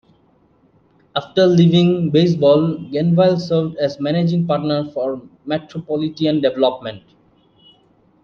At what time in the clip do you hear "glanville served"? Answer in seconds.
2.89-3.75